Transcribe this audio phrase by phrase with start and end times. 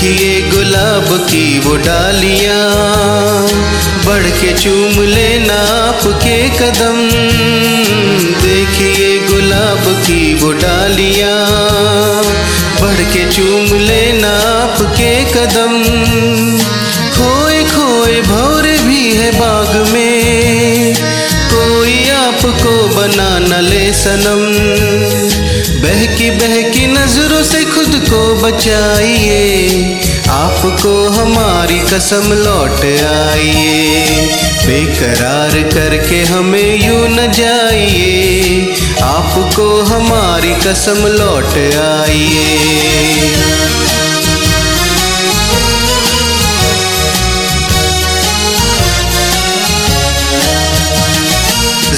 [0.00, 2.58] देखिए गुलाब की वो डालियाँ,
[4.04, 6.98] बढ़ के चूम लेना आपके कदम।
[8.42, 11.34] देखिए गुलाब की वो डालियाँ,
[12.80, 15.74] बढ़ के चूम लेना आपके कदम।
[17.18, 20.94] खोए खोए भौरे भी है बाग में,
[21.50, 24.46] कोई आपको बना न ले सनम।
[25.82, 30.00] बहकी बहकी नज़रों से खुद को बचाइए।
[30.30, 34.26] आपको हमारी कसम लौट आइए।
[34.66, 42.56] बेकरार करके हमें यूँ न जाइए। आपको हमारी कसम लौट आइए।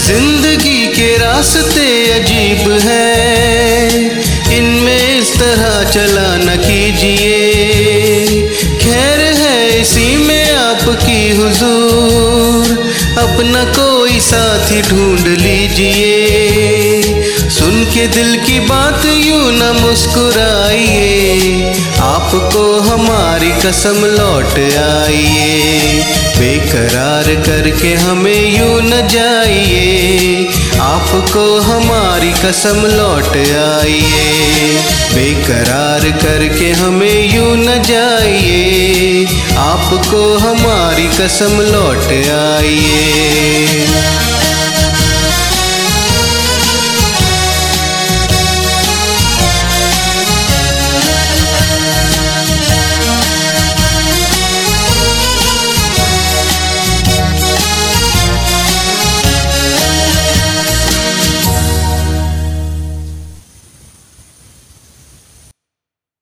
[0.06, 3.09] ज़िंदगी के रास्ते अजीब हैं।
[5.92, 7.38] चला न कीजिए।
[8.78, 17.02] खैर है इसी में आपकी हुजूर। अपना कोई साथी ढूंढ लीजिए।
[17.50, 26.04] सुन के दिल की बात यूँ न मुस्कुराइए। आपको हमारी कसम लौट आइए।
[26.38, 30.48] बेकरार करके हमें यूँ न जाइए।
[30.80, 34.78] आपको हमारी कसम लौट आइए।
[35.14, 39.26] बेकरार करके हमें यूँ न जाइए।
[39.58, 43.79] आपको हमारी कसम लौट आइए।